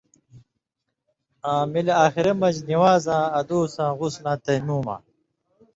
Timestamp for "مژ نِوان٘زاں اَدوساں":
2.39-3.91